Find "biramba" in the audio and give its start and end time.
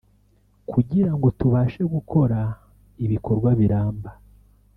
3.59-4.09